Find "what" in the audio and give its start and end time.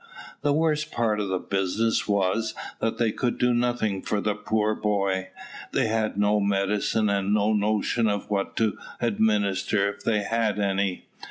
8.27-8.55